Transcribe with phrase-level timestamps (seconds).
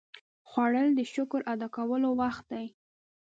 [0.49, 2.67] خوړل د شکر ادا کولو وخت دی